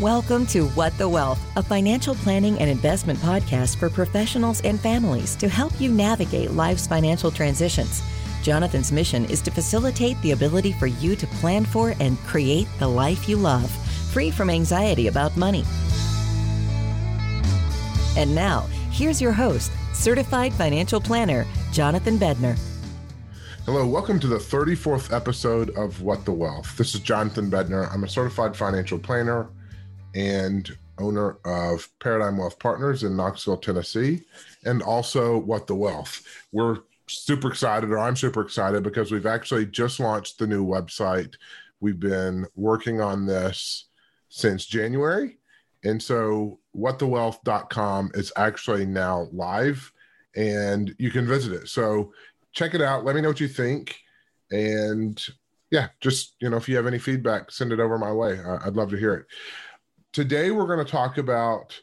[0.00, 5.36] Welcome to What the Wealth, a financial planning and investment podcast for professionals and families
[5.36, 8.02] to help you navigate life's financial transitions.
[8.42, 12.88] Jonathan's mission is to facilitate the ability for you to plan for and create the
[12.88, 13.70] life you love,
[14.10, 15.64] free from anxiety about money.
[18.16, 18.60] And now,
[18.90, 22.58] here's your host, certified financial planner, Jonathan Bednar.
[23.66, 26.74] Hello, welcome to the 34th episode of What the Wealth.
[26.78, 27.92] This is Jonathan Bednar.
[27.92, 29.50] I'm a certified financial planner
[30.14, 34.22] and owner of Paradigm Wealth Partners in Knoxville, Tennessee,
[34.64, 36.22] and also What the Wealth.
[36.52, 36.78] We're
[37.08, 41.34] super excited, or I'm super excited, because we've actually just launched the new website.
[41.80, 43.86] We've been working on this
[44.28, 45.38] since January.
[45.84, 49.92] And so, whatthewealth.com is actually now live
[50.36, 51.68] and you can visit it.
[51.68, 52.12] So,
[52.52, 53.04] check it out.
[53.04, 53.96] Let me know what you think.
[54.50, 55.20] And
[55.70, 58.40] yeah, just, you know, if you have any feedback, send it over my way.
[58.64, 59.26] I'd love to hear it.
[60.12, 61.80] Today, we're going to talk about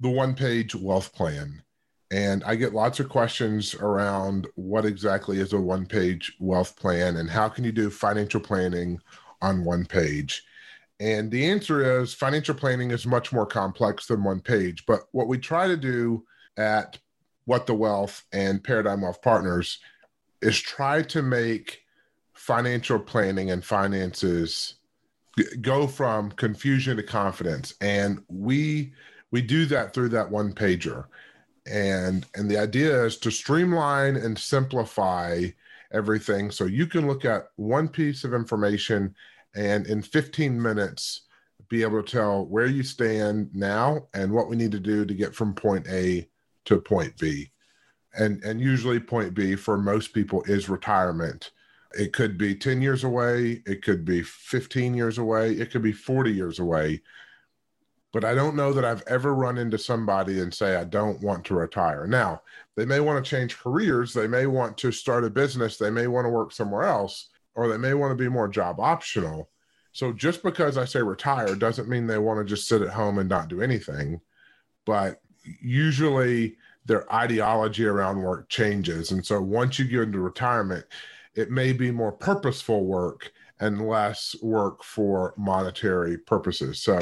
[0.00, 1.62] the one page wealth plan.
[2.10, 7.16] And I get lots of questions around what exactly is a one page wealth plan
[7.16, 9.00] and how can you do financial planning
[9.42, 10.44] on one page.
[10.98, 14.86] And the answer is financial planning is much more complex than one page.
[14.86, 16.24] But what we try to do
[16.56, 16.98] at
[17.44, 19.78] What the Wealth and Paradigm Wealth Partners
[20.40, 21.82] is try to make
[22.32, 24.75] financial planning and finances
[25.60, 27.74] go from confusion to confidence.
[27.80, 28.92] And we
[29.30, 31.06] we do that through that one pager.
[31.66, 35.46] And and the idea is to streamline and simplify
[35.92, 36.50] everything.
[36.50, 39.14] So you can look at one piece of information
[39.54, 41.22] and in 15 minutes
[41.68, 45.14] be able to tell where you stand now and what we need to do to
[45.14, 46.28] get from point A
[46.66, 47.50] to point B.
[48.18, 51.50] And and usually point B for most people is retirement
[51.98, 55.92] it could be 10 years away, it could be 15 years away, it could be
[55.92, 57.02] 40 years away.
[58.12, 61.44] But I don't know that I've ever run into somebody and say, I don't want
[61.46, 62.06] to retire.
[62.06, 62.42] Now,
[62.76, 66.06] they may want to change careers, they may want to start a business, they may
[66.06, 69.50] want to work somewhere else, or they may want to be more job optional.
[69.92, 73.18] So just because I say retire doesn't mean they want to just sit at home
[73.18, 74.20] and not do anything.
[74.84, 75.20] But
[75.60, 79.10] usually their ideology around work changes.
[79.10, 80.84] And so once you get into retirement,
[81.36, 86.80] it may be more purposeful work and less work for monetary purposes.
[86.80, 86.98] So,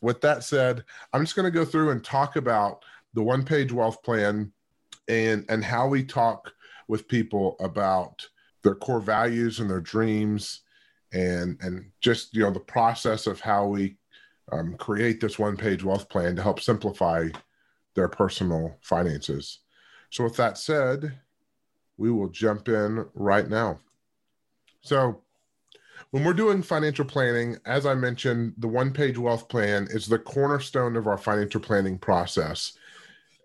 [0.00, 2.84] with that said, I'm just going to go through and talk about
[3.14, 4.52] the one page wealth plan
[5.08, 6.52] and and how we talk
[6.88, 8.26] with people about
[8.62, 10.60] their core values and their dreams
[11.12, 13.96] and and just you know the process of how we
[14.52, 17.28] um, create this one page wealth plan to help simplify
[17.94, 19.60] their personal finances
[20.10, 21.18] so with that said
[21.98, 23.80] we will jump in right now.
[24.80, 25.20] So,
[26.10, 30.18] when we're doing financial planning, as I mentioned, the one page wealth plan is the
[30.18, 32.72] cornerstone of our financial planning process.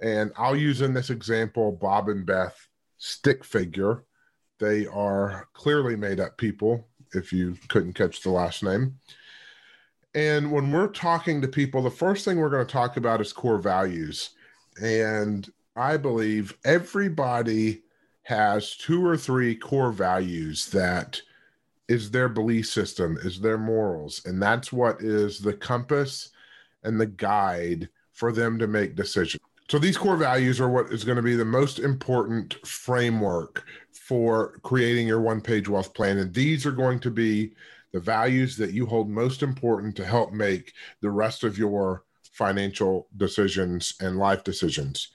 [0.02, 4.04] And I'll use in this example Bob and Beth stick figure.
[4.60, 8.98] They are clearly made up people, if you couldn't catch the last name.
[10.16, 13.34] And when we're talking to people, the first thing we're going to talk about is
[13.34, 14.30] core values.
[14.82, 17.82] And I believe everybody
[18.24, 21.22] has two or three core values that
[21.88, 26.30] is their belief system, is their morals, and that's what is the compass
[26.84, 29.42] and the guide for them to make decisions.
[29.70, 34.60] So these core values are what is going to be the most important framework for
[34.64, 37.54] creating your one-page wealth plan and these are going to be
[37.94, 42.04] the values that you hold most important to help make the rest of your
[42.34, 45.10] financial decisions and life decisions.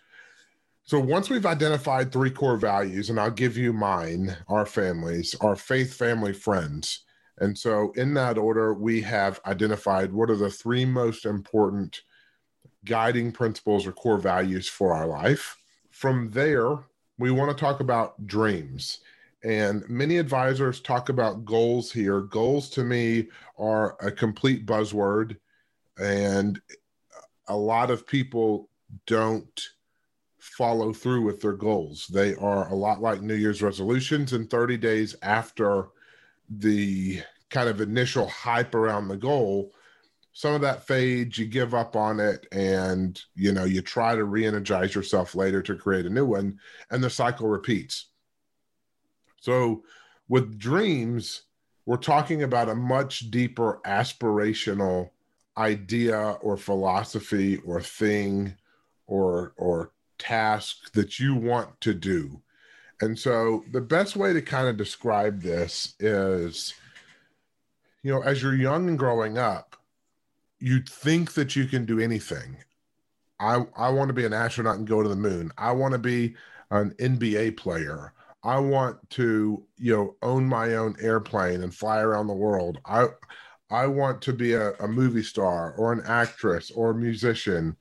[0.88, 5.54] So once we've identified three core values, and I'll give you mine, our families, our
[5.54, 7.04] faith, family, friends.
[7.36, 12.00] And so in that order, we have identified what are the three most important
[12.86, 15.58] guiding principles or core values for our life.
[15.90, 16.78] From there,
[17.18, 19.00] we want to talk about dreams.
[19.44, 22.22] And many advisors talk about goals here.
[22.22, 23.28] Goals to me
[23.58, 25.36] are a complete buzzword,
[25.98, 26.58] and
[27.46, 28.70] a lot of people
[29.06, 29.68] don't
[30.48, 32.06] follow through with their goals.
[32.08, 35.88] They are a lot like New Year's resolutions, and 30 days after
[36.48, 39.72] the kind of initial hype around the goal,
[40.32, 44.24] some of that fades, you give up on it, and you know, you try to
[44.24, 46.60] re energize yourself later to create a new one,
[46.90, 48.10] and the cycle repeats.
[49.40, 49.82] So,
[50.28, 51.42] with dreams,
[51.86, 55.10] we're talking about a much deeper aspirational
[55.56, 58.54] idea or philosophy or thing
[59.08, 62.42] or or task that you want to do.
[63.00, 66.74] And so the best way to kind of describe this is,
[68.02, 69.76] you know, as you're young and growing up,
[70.58, 72.56] you think that you can do anything.
[73.40, 75.52] I I want to be an astronaut and go to the moon.
[75.56, 76.34] I want to be
[76.70, 78.12] an NBA player.
[78.42, 82.78] I want to, you know, own my own airplane and fly around the world.
[82.84, 83.06] I
[83.70, 87.76] I want to be a, a movie star or an actress or a musician,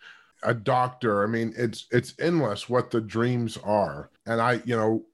[0.48, 1.24] a doctor.
[1.24, 4.10] I mean, it's it's endless what the dreams are.
[4.26, 5.06] And I, you know,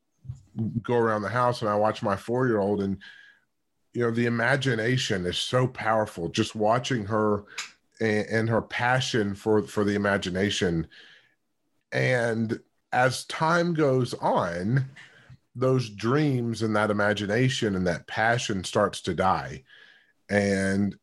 [0.83, 2.99] go around the house and I watch my four year old and
[3.93, 7.45] you know the imagination is so powerful just watching her
[7.99, 10.87] and, and, her passion for for the imagination
[11.91, 12.59] and
[12.91, 14.85] as time goes on
[15.55, 19.63] those dreams and that imagination and that passion starts to die
[20.29, 20.95] and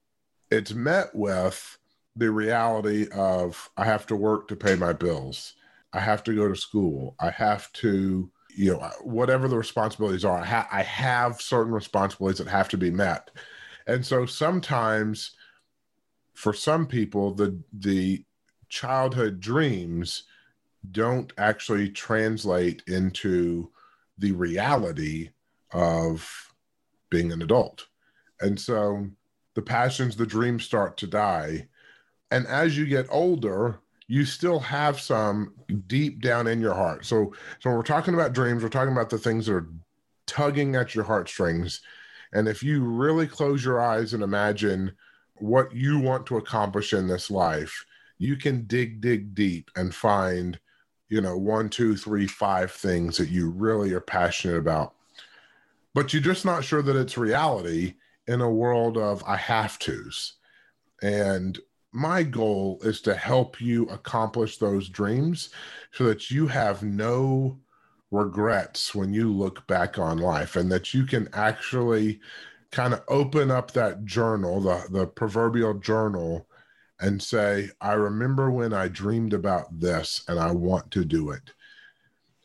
[0.51, 1.79] it's met with
[2.21, 5.55] the reality of i have to work to pay my bills.
[5.93, 7.17] I have to go to school.
[7.19, 12.39] I have to you know whatever the responsibilities are I, ha- I have certain responsibilities
[12.39, 13.31] that have to be met.
[13.87, 15.35] And so sometimes
[16.35, 18.25] for some people the the
[18.69, 20.25] childhood dreams
[20.91, 23.71] don't actually translate into
[24.19, 25.31] the reality
[25.73, 26.53] of
[27.11, 27.87] being an adult.
[28.41, 29.09] And so
[29.55, 31.69] the passions the dreams start to die
[32.31, 33.81] and as you get older
[34.11, 35.55] you still have some
[35.87, 37.07] deep down in your heart.
[37.07, 39.69] So, so when we're talking about dreams, we're talking about the things that are
[40.27, 41.81] tugging at your heartstrings.
[42.33, 44.91] And if you really close your eyes and imagine
[45.37, 47.85] what you want to accomplish in this life,
[48.19, 50.59] you can dig, dig deep and find,
[51.09, 54.95] you know, one, two, three, five things that you really are passionate about.
[55.95, 57.95] But you're just not sure that it's reality
[58.27, 60.33] in a world of I have tos.
[61.01, 61.57] And
[61.93, 65.51] my goal is to help you accomplish those dreams
[65.93, 67.59] so that you have no
[68.11, 72.21] regrets when you look back on life and that you can actually
[72.71, 76.47] kind of open up that journal the the proverbial journal
[77.01, 81.53] and say i remember when i dreamed about this and i want to do it.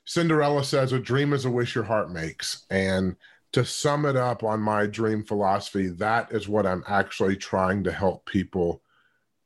[0.06, 2.66] Cinderella says a dream is a wish your heart makes.
[2.70, 3.16] And
[3.54, 7.92] to sum it up on my dream philosophy that is what i'm actually trying to
[7.92, 8.82] help people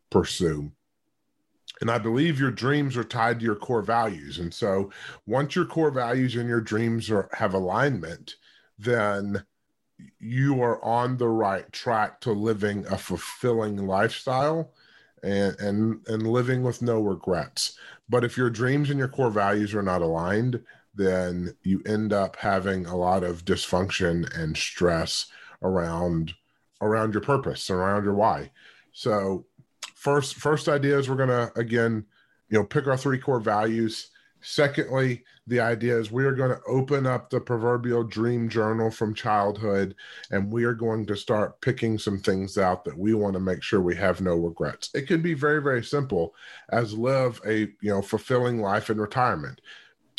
[0.09, 0.71] pursue.
[1.81, 4.39] And I believe your dreams are tied to your core values.
[4.39, 4.91] And so
[5.25, 8.35] once your core values and your dreams are, have alignment,
[8.77, 9.45] then
[10.19, 14.73] you are on the right track to living a fulfilling lifestyle
[15.23, 17.77] and and and living with no regrets.
[18.07, 20.61] But if your dreams and your core values are not aligned,
[20.95, 25.27] then you end up having a lot of dysfunction and stress
[25.61, 26.33] around
[26.81, 28.51] around your purpose, around your why.
[28.93, 29.45] So
[29.99, 32.05] first first idea is we're gonna again
[32.49, 34.11] you know pick our three core values.
[34.41, 39.13] Secondly the idea is we are going to open up the proverbial dream journal from
[39.13, 39.95] childhood
[40.31, 43.61] and we are going to start picking some things out that we want to make
[43.61, 44.91] sure we have no regrets.
[44.93, 46.33] It can be very very simple
[46.69, 49.59] as live a you know fulfilling life in retirement.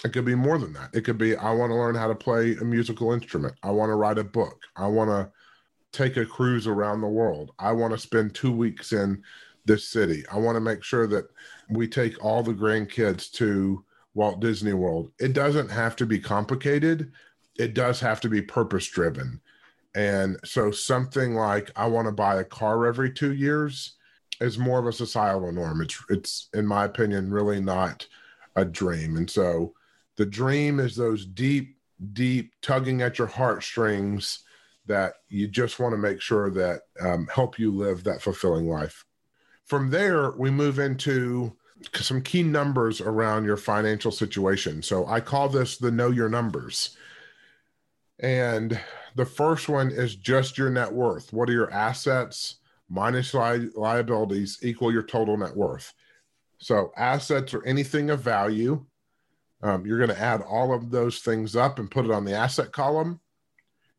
[0.04, 0.90] It could be more than that.
[0.92, 3.54] It could be i want to learn how to play a musical instrument.
[3.62, 4.64] I want to write a book.
[4.76, 5.30] I want to
[5.92, 7.52] take a cruise around the world.
[7.58, 9.22] I want to spend two weeks in
[9.70, 10.24] this city.
[10.32, 11.26] I want to make sure that
[11.68, 13.84] we take all the grandkids to
[14.14, 15.12] Walt Disney World.
[15.20, 17.12] It doesn't have to be complicated,
[17.56, 19.40] it does have to be purpose driven.
[19.94, 23.94] And so something like I want to buy a car every 2 years
[24.40, 25.82] is more of a societal norm.
[25.82, 28.06] It's it's in my opinion really not
[28.56, 29.16] a dream.
[29.18, 29.72] And so
[30.16, 31.76] the dream is those deep
[32.12, 34.40] deep tugging at your heartstrings
[34.86, 39.04] that you just want to make sure that um, help you live that fulfilling life.
[39.70, 41.56] From there, we move into
[41.94, 44.82] some key numbers around your financial situation.
[44.82, 46.96] So I call this the know your numbers.
[48.18, 48.80] And
[49.14, 51.32] the first one is just your net worth.
[51.32, 52.56] What are your assets
[52.88, 55.94] minus li- liabilities equal your total net worth?
[56.58, 58.84] So assets are anything of value.
[59.62, 62.34] Um, you're going to add all of those things up and put it on the
[62.34, 63.20] asset column.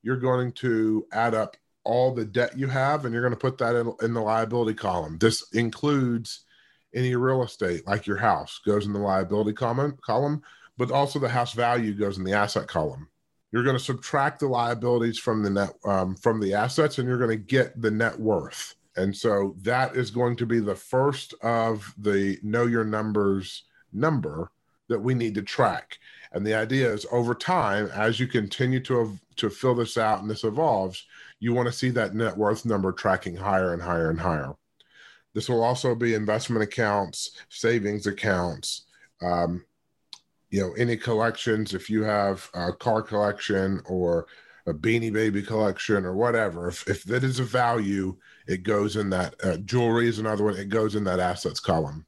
[0.03, 3.57] You're going to add up all the debt you have and you're going to put
[3.57, 5.17] that in, in the liability column.
[5.17, 6.45] This includes
[6.93, 10.41] any real estate, like your house, goes in the liability column, column,
[10.77, 13.07] but also the house value goes in the asset column.
[13.51, 17.17] You're going to subtract the liabilities from the net um, from the assets, and you're
[17.17, 18.75] going to get the net worth.
[18.95, 24.51] And so that is going to be the first of the know your numbers number
[24.87, 25.97] that we need to track.
[26.33, 30.29] And the idea is over time, as you continue to to fill this out and
[30.29, 31.05] this evolves,
[31.39, 34.53] you want to see that net worth number tracking higher and higher and higher.
[35.33, 38.83] This will also be investment accounts, savings accounts,
[39.21, 39.65] um,
[40.49, 41.73] you know, any collections.
[41.73, 44.27] If you have a car collection or
[44.67, 48.15] a beanie baby collection or whatever if, if that is a value
[48.47, 52.05] it goes in that uh, jewelry is another one it goes in that assets column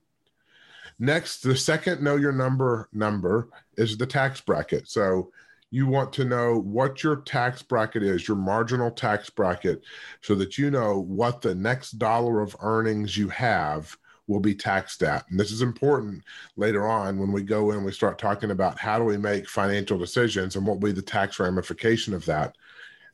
[0.99, 5.31] next the second know your number number is the tax bracket so
[5.73, 9.81] you want to know what your tax bracket is your marginal tax bracket
[10.21, 15.03] so that you know what the next dollar of earnings you have will be taxed
[15.03, 15.25] at.
[15.29, 16.23] And this is important
[16.55, 19.97] later on when we go in, we start talking about how do we make financial
[19.97, 22.55] decisions and what will be the tax ramification of that.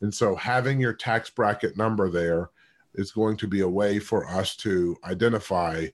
[0.02, 2.50] And so having your tax bracket number there
[2.94, 5.86] is going to be a way for us to identify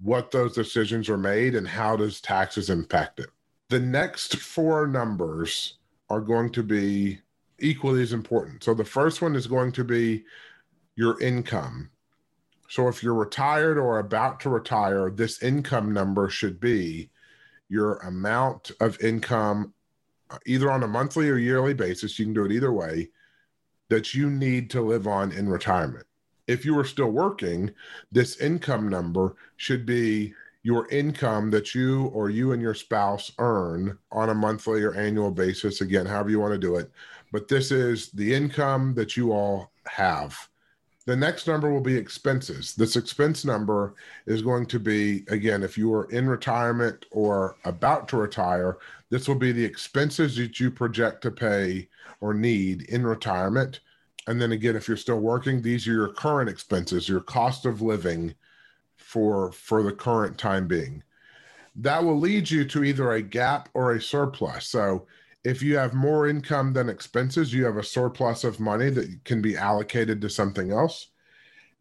[0.00, 3.28] what those decisions are made and how does taxes impact it.
[3.68, 5.74] The next four numbers
[6.08, 7.18] are going to be
[7.58, 8.64] equally as important.
[8.64, 10.24] So the first one is going to be
[10.96, 11.90] your income.
[12.68, 17.10] So if you're retired or about to retire, this income number should be
[17.68, 19.74] your amount of income,
[20.30, 22.18] uh, either on a monthly or yearly basis.
[22.18, 23.10] You can do it either way
[23.90, 26.06] that you need to live on in retirement.
[26.46, 27.70] If you are still working,
[28.10, 30.32] this income number should be
[30.68, 35.30] your income that you or you and your spouse earn on a monthly or annual
[35.30, 35.80] basis.
[35.80, 36.90] Again, however you want to do it.
[37.32, 40.36] But this is the income that you all have.
[41.06, 42.74] The next number will be expenses.
[42.74, 43.94] This expense number
[44.26, 48.76] is going to be, again, if you are in retirement or about to retire,
[49.08, 51.88] this will be the expenses that you project to pay
[52.20, 53.80] or need in retirement.
[54.26, 57.80] And then again, if you're still working, these are your current expenses, your cost of
[57.80, 58.34] living
[59.08, 61.02] for for the current time being.
[61.76, 64.66] That will lead you to either a gap or a surplus.
[64.66, 65.06] So
[65.44, 69.40] if you have more income than expenses, you have a surplus of money that can
[69.40, 71.08] be allocated to something else.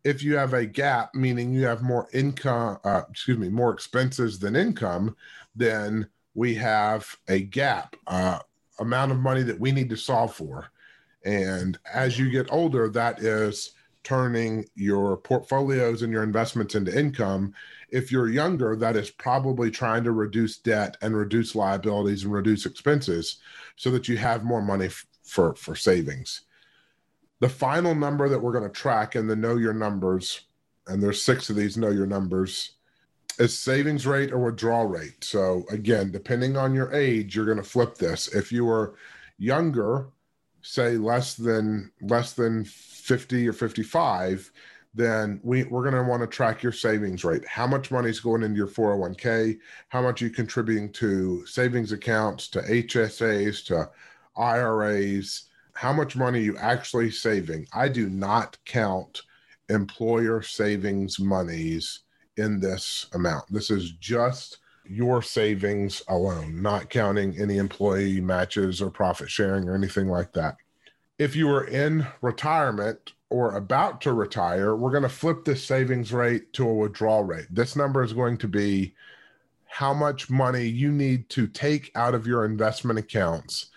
[0.06, 4.40] If you have a gap, meaning you have more income, uh, excuse me, more expenses
[4.40, 5.18] than income,
[5.54, 8.40] then we have a gap, uh,
[8.80, 10.70] amount of money that we need to solve for.
[11.26, 13.74] And as you get older, that is
[14.08, 17.54] turning your portfolios and your investments into income.
[17.90, 22.66] If you're younger, that is probably trying to reduce debt and reduce liabilities and reduce
[22.66, 23.42] expenses
[23.76, 26.44] so that you have more money f- for, for savings.
[27.42, 30.40] The final number that we're going to track in the know your numbers,
[30.88, 32.78] and there's six of these know your numbers,
[33.40, 35.22] is savings rate or withdrawal rate.
[35.22, 38.34] So again, depending on your age, you're going to flip this.
[38.34, 38.96] If you are
[39.38, 40.08] younger,
[40.68, 44.52] say less than less than 50 or 55,
[44.94, 47.48] then we, we're going to want to track your savings rate.
[47.48, 49.60] How much money is going into your 401k?
[49.90, 53.90] How much are you contributing to savings accounts, to HSAs, to
[54.36, 55.46] IRAs?
[55.74, 57.68] How much money you actually saving?
[57.74, 59.22] I do not count
[59.70, 62.02] employer savings monies
[62.36, 63.46] in this amount.
[63.52, 64.58] This is just
[64.90, 70.58] your savings alone, not counting any employee matches or profit sharing or anything like that
[71.18, 76.14] if you are in retirement or about to retire, we're going to flip this savings
[76.14, 77.48] rate to a withdrawal rate.
[77.50, 78.94] This number is going to be
[79.66, 83.68] how much money you need to take out of your investment accounts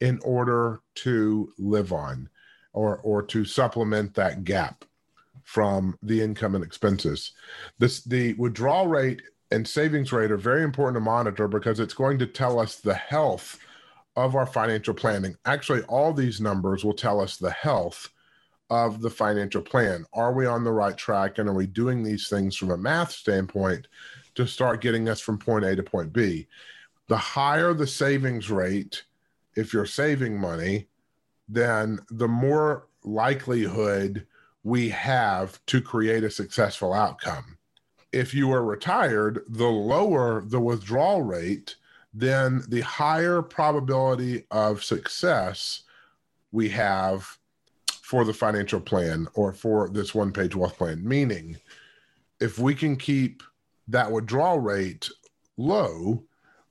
[0.00, 2.28] in order to live on
[2.72, 4.84] or or to supplement that gap
[5.42, 7.32] from the income and expenses.
[7.78, 12.18] This the withdrawal rate and savings rate are very important to monitor because it's going
[12.18, 13.58] to tell us the health
[14.16, 15.36] of our financial planning.
[15.46, 18.10] Actually, all these numbers will tell us the health
[18.70, 20.04] of the financial plan.
[20.12, 21.38] Are we on the right track?
[21.38, 23.88] And are we doing these things from a math standpoint
[24.34, 26.46] to start getting us from point A to point B?
[27.06, 29.04] The higher the savings rate,
[29.56, 30.88] if you're saving money,
[31.48, 34.26] then the more likelihood
[34.62, 37.57] we have to create a successful outcome.
[38.12, 41.76] If you are retired, the lower the withdrawal rate,
[42.14, 45.82] then the higher probability of success
[46.52, 47.38] we have
[48.02, 51.06] for the financial plan or for this one page wealth plan.
[51.06, 51.58] Meaning,
[52.40, 53.42] if we can keep
[53.88, 55.10] that withdrawal rate
[55.56, 56.24] low,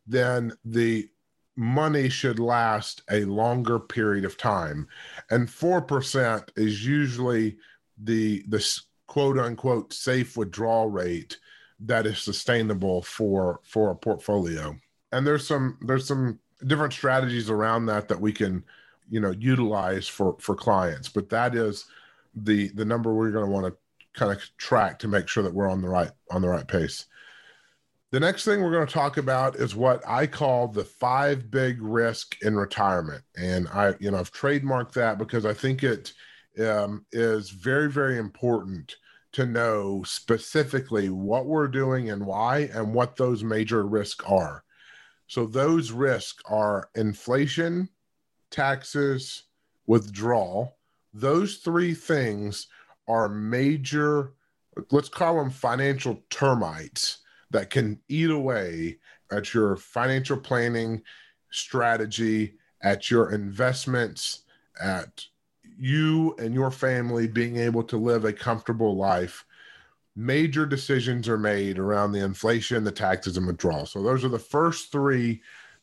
[0.07, 1.07] then the
[1.55, 4.87] money should last a longer period of time.
[5.29, 7.57] And 4% is usually
[8.01, 8.59] the, the
[9.07, 11.37] quote unquote safe withdrawal rate
[11.79, 14.75] that is sustainable for, for a portfolio.
[15.11, 18.63] And there's some there's some different strategies around that that we can
[19.09, 21.09] you know utilize for for clients.
[21.09, 21.85] But that is
[22.35, 25.53] the the number we're going to want to kind of track to make sure that
[25.53, 27.05] we're on the right on the right pace.
[28.11, 31.81] The next thing we're going to talk about is what i call the five big
[31.81, 33.23] risk in retirement.
[33.37, 36.13] And i you know i've trademarked that because i think it
[36.59, 38.95] um, is very very important
[39.33, 44.63] to know specifically what we're doing and why and what those major risks are.
[45.27, 47.89] So those risks are inflation,
[48.49, 49.43] taxes,
[49.85, 50.77] withdrawal.
[51.13, 52.67] Those three things
[53.07, 54.33] are major,
[54.91, 57.19] let's call them financial termites
[57.51, 58.97] that can eat away
[59.31, 61.01] at your financial planning
[61.51, 64.43] strategy, at your investments,
[64.81, 65.25] at
[65.77, 69.45] you and your family being able to live a comfortable life.
[70.15, 73.85] Major decisions are made around the inflation, the taxes, and withdrawal.
[73.85, 75.41] So, those are the first three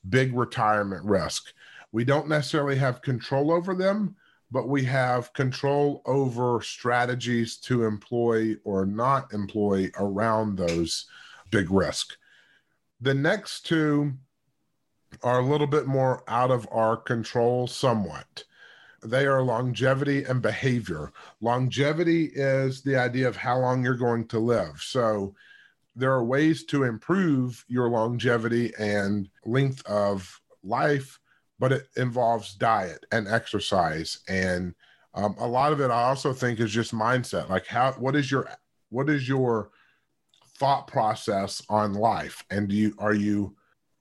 [0.08, 1.52] big retirement risk.
[1.92, 4.16] We don't necessarily have control over them,
[4.50, 11.06] but we have control over strategies to employ or not employ around those
[11.50, 12.16] big risk.
[13.00, 14.14] The next two
[15.22, 18.44] are a little bit more out of our control, somewhat.
[19.04, 21.12] They are longevity and behavior.
[21.40, 24.80] Longevity is the idea of how long you're going to live.
[24.80, 25.34] So,
[25.96, 31.20] there are ways to improve your longevity and length of life,
[31.61, 34.18] but it involves diet and exercise.
[34.26, 34.75] And
[35.14, 37.49] um, a lot of it, I also think, is just mindset.
[37.49, 38.49] Like, how, what is your,
[38.88, 39.70] what is your
[40.56, 43.54] thought process on life and do you are you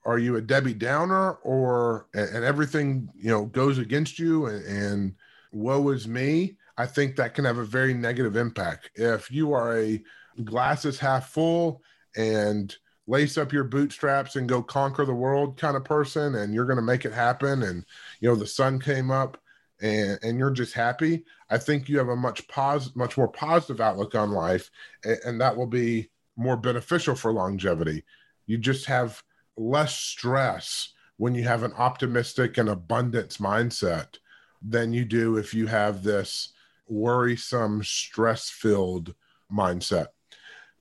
[0.04, 5.14] are you a debbie downer or and everything you know goes against you and, and
[5.52, 9.78] woe is me i think that can have a very negative impact if you are
[9.78, 10.02] a
[10.44, 11.82] glasses half full
[12.16, 16.64] and lace up your bootstraps and go conquer the world kind of person and you're
[16.64, 17.84] going to make it happen and
[18.20, 19.38] you know the sun came up
[19.82, 23.80] and and you're just happy i think you have a much pos much more positive
[23.80, 24.70] outlook on life
[25.04, 28.04] and, and that will be more beneficial for longevity.
[28.46, 29.22] You just have
[29.56, 34.18] less stress when you have an optimistic and abundance mindset
[34.62, 36.52] than you do if you have this
[36.88, 39.14] worrisome, stress filled
[39.52, 40.08] mindset.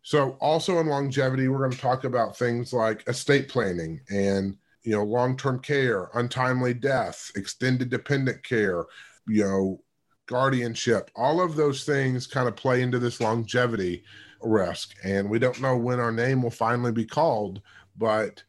[0.02, 4.92] So, also in longevity, we're going to talk about things like estate planning and you
[4.92, 8.86] know long-term care, untimely death, extended dependent care,
[9.28, 9.82] you know
[10.26, 11.12] guardianship.
[11.16, 14.04] All of those things kind of play into this longevity
[14.42, 14.96] risk.
[15.04, 17.62] And we don't know when our name will finally be called,
[17.98, 18.44] but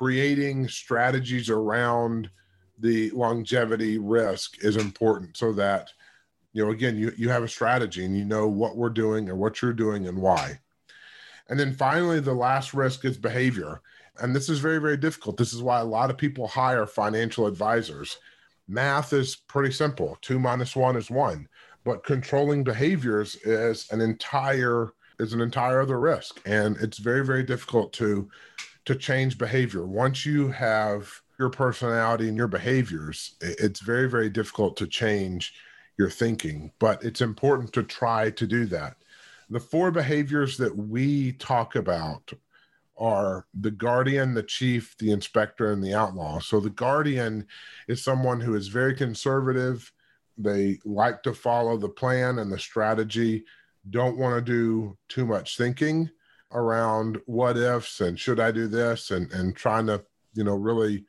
[0.00, 2.30] creating strategies around
[2.78, 5.92] the longevity risk is important so that,
[6.54, 9.38] you know, again, you, you have a strategy and you know what we're doing and
[9.38, 10.58] what you're doing and why.
[11.50, 13.82] And then finally, the last risk is behavior.
[14.20, 15.36] And this is very, very difficult.
[15.36, 18.16] This is why a lot of people hire financial advisors.
[18.68, 21.46] Math is pretty simple two minus one is one,
[21.84, 27.42] but controlling behaviors is an entire is an entire other risk and it's very very
[27.42, 28.30] difficult to
[28.90, 34.76] to change behavior once you have your personality and your behaviors it's very very difficult
[34.76, 35.54] to change
[35.96, 38.96] your thinking but it's important to try to do that
[39.48, 42.32] the four behaviors that we talk about
[42.96, 46.38] are the guardian, the chief, the inspector, and the outlaw.
[46.38, 47.46] So the guardian
[47.88, 49.90] is someone who is very conservative.
[50.36, 53.44] They like to follow the plan and the strategy
[53.88, 56.10] don't want to do too much thinking
[56.52, 61.04] around what ifs and should I do this and and trying to you know really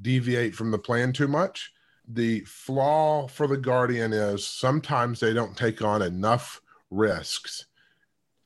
[0.00, 1.72] deviate from the plan too much.
[2.08, 7.66] The flaw for the guardian is sometimes they don't take on enough risks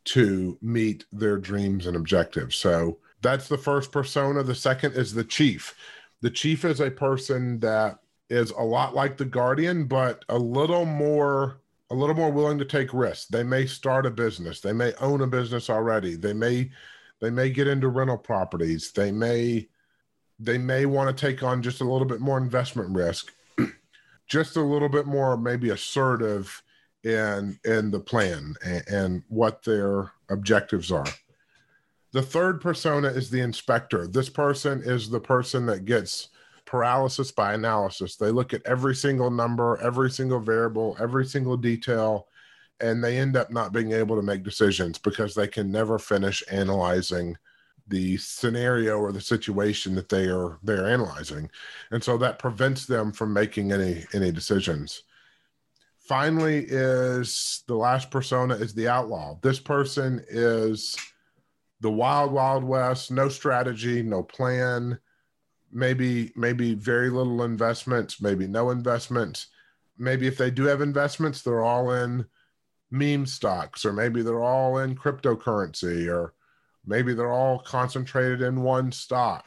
[0.04, 2.56] to meet their dreams and objectives.
[2.56, 4.42] So that's the first persona.
[4.42, 5.74] The second is the chief.
[6.22, 7.98] The chief is a person that
[8.30, 12.64] is a lot like the guardian, but a little more a little more willing to
[12.64, 13.26] take risks.
[13.26, 14.60] They may start a business.
[14.60, 16.14] They may own a business already.
[16.16, 16.70] They may
[17.20, 18.92] they may get into rental properties.
[18.92, 19.68] They may
[20.38, 23.32] they may want to take on just a little bit more investment risk.
[24.26, 26.62] just a little bit more maybe assertive
[27.02, 31.06] in in the plan and, and what their objectives are.
[32.12, 34.06] The third persona is the inspector.
[34.06, 36.28] This person is the person that gets
[36.64, 38.16] paralysis by analysis.
[38.16, 42.28] They look at every single number, every single variable, every single detail,
[42.80, 46.42] and they end up not being able to make decisions because they can never finish
[46.50, 47.36] analyzing
[47.88, 51.50] the scenario or the situation that they are they're analyzing.
[51.90, 55.02] And so that prevents them from making any any decisions.
[55.98, 59.38] Finally is the last persona is the outlaw.
[59.42, 60.96] This person is
[61.80, 64.98] the wild wild west no strategy no plan
[65.72, 69.48] maybe maybe very little investments, maybe no investments.
[69.98, 72.26] Maybe if they do have investments, they're all in
[72.90, 76.34] meme stocks, or maybe they're all in cryptocurrency, or
[76.86, 79.46] maybe they're all concentrated in one stock,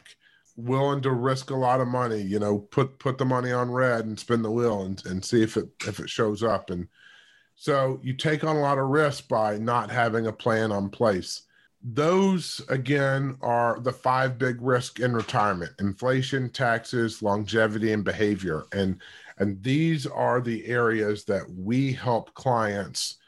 [0.56, 4.06] willing to risk a lot of money, you know, put put the money on red
[4.06, 6.70] and spin the wheel and, and see if it if it shows up.
[6.70, 6.88] And
[7.56, 11.42] so you take on a lot of risk by not having a plan on place
[11.86, 18.98] those again are the five big risks in retirement inflation taxes longevity and behavior and
[19.38, 23.18] And these are the areas that we help clients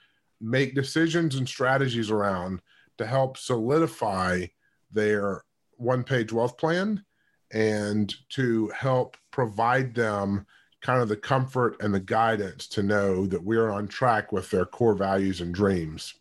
[0.40, 2.60] make decisions and strategies around
[2.98, 4.46] to help solidify
[4.92, 5.42] their
[5.76, 7.04] one page wealth plan
[7.52, 10.46] and to help provide them
[10.82, 14.66] kind of the comfort and the guidance to know that we're on track with their
[14.66, 16.14] core values and dreams.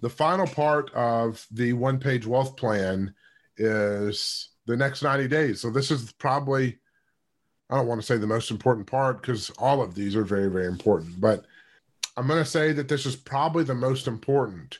[0.00, 3.14] The final part of the one page wealth plan
[3.56, 5.60] is the next 90 days.
[5.60, 6.78] So, this is probably,
[7.70, 10.48] I don't want to say the most important part because all of these are very,
[10.48, 11.44] very important, but
[12.16, 14.78] I'm going to say that this is probably the most important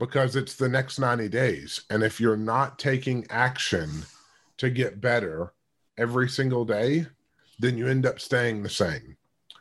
[0.00, 1.82] because it's the next 90 days.
[1.90, 4.02] And if you're not taking action
[4.58, 5.52] to get better
[5.96, 7.06] every single day,
[7.60, 9.16] then you end up staying the same.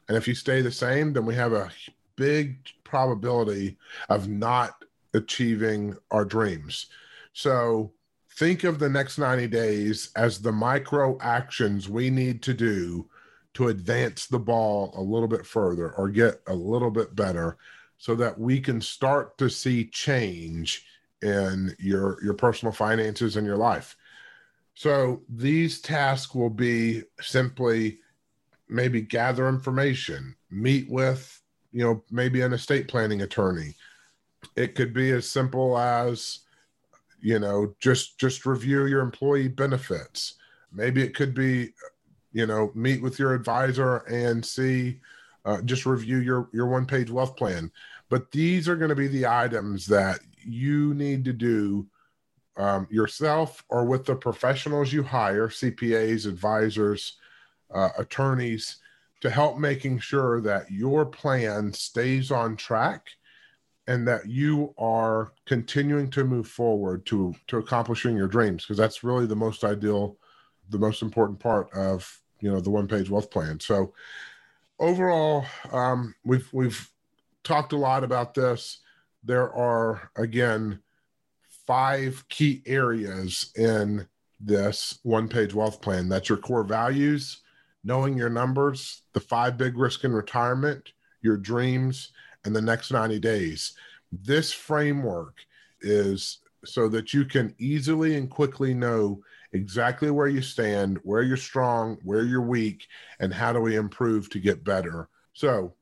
[0.08, 1.70] And if you stay the same, then we have a
[2.16, 2.58] big
[2.92, 3.78] probability
[4.10, 6.88] of not achieving our dreams.
[7.34, 7.94] So
[8.36, 13.10] think of the next 90 days as the micro actions we need to do
[13.54, 17.58] to advance the ball a little bit further or get a little bit better
[17.98, 20.86] so that we can start to see change
[21.22, 23.96] in your your personal finances and your life.
[24.74, 28.00] So these tasks will be simply
[28.70, 31.41] maybe gather information, meet with,
[31.72, 33.76] you know, maybe an estate planning attorney.
[34.56, 36.40] It could be as simple as
[37.22, 40.36] you know, just just review your employee benefits.
[40.74, 41.74] Maybe it could be
[42.34, 45.00] you know, meet with your advisor and see
[45.46, 47.72] uh, just review your your one page wealth plan
[48.10, 51.88] but these are going to be the items that you need to do
[52.58, 57.18] um, yourself or with the professionals you hire cpas advisors
[57.74, 58.78] uh, attorneys
[59.22, 63.08] to help making sure that your plan stays on track
[63.88, 69.04] and that you are continuing to move forward to to accomplishing your dreams because that's
[69.04, 70.18] really the most ideal
[70.70, 73.94] the most important part of you know the one page wealth plan so
[74.80, 76.92] overall um, we've we've
[77.44, 78.80] talked a lot about this.
[79.24, 80.80] There are, again,
[81.68, 84.08] five key areas in
[84.40, 86.10] this one page wealth plan.
[86.10, 87.42] That's your core values,
[87.84, 92.12] knowing your numbers, the five big risk in retirement, your dreams,
[92.46, 93.74] and the next 90 days.
[94.12, 95.38] This framework
[95.82, 101.38] is so that you can easily and quickly know exactly where you stand, where you're
[101.38, 102.88] strong, where you're weak,
[103.20, 105.10] and how do we improve to get better.
[105.34, 105.74] So,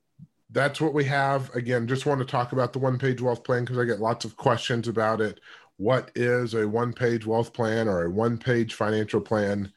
[0.51, 1.53] that's what we have.
[1.55, 4.25] Again, just want to talk about the one page wealth plan because I get lots
[4.25, 5.39] of questions about it.
[5.77, 9.71] What is a one page wealth plan or a one page financial plan?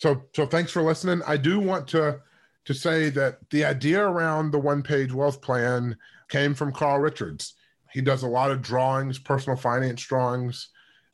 [0.00, 1.20] So, so thanks for listening.
[1.26, 2.20] I do want to
[2.66, 5.96] to say that the idea around the one page wealth plan
[6.28, 7.54] came from Carl Richards.
[7.92, 10.68] He does a lot of drawings, personal finance drawings,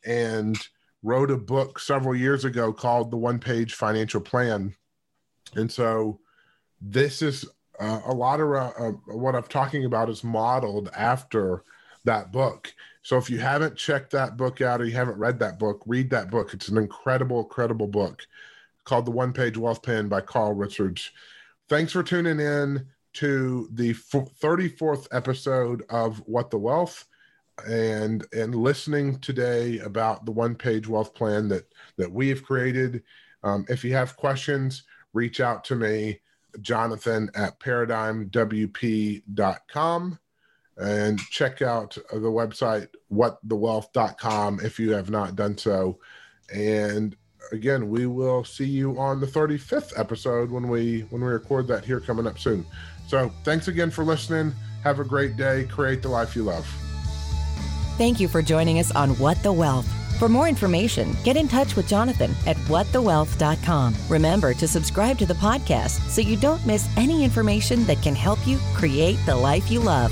[0.05, 0.57] and
[1.03, 4.75] wrote a book several years ago called The One Page Financial Plan.
[5.55, 6.19] And so
[6.81, 7.45] this is
[7.79, 11.63] uh, a lot of uh, what I'm talking about is modeled after
[12.03, 12.73] that book.
[13.01, 16.09] So if you haven't checked that book out or you haven't read that book, read
[16.11, 16.53] that book.
[16.53, 18.25] It's an incredible, incredible book
[18.87, 21.11] called The One Page Wealth Plan by Carl Richards.
[21.67, 27.05] Thanks for tuning in to the 34th episode of What the Wealth
[27.67, 31.65] and and listening today about the one page wealth plan that
[31.97, 33.03] that we have created.
[33.43, 36.21] Um, if you have questions, reach out to me
[36.61, 40.19] Jonathan at paradigmwp.com
[40.77, 45.99] and check out the website whatthewealth.com if you have not done so.
[46.53, 47.17] And
[47.51, 51.85] again, we will see you on the 35th episode when we when we record that
[51.85, 52.65] here coming up soon.
[53.07, 54.53] So, thanks again for listening.
[54.83, 55.65] Have a great day.
[55.65, 56.65] Create the life you love.
[57.97, 59.87] Thank you for joining us on What the Wealth.
[60.19, 63.95] For more information, get in touch with Jonathan at whatthewealth.com.
[64.09, 68.45] Remember to subscribe to the podcast so you don't miss any information that can help
[68.47, 70.11] you create the life you love.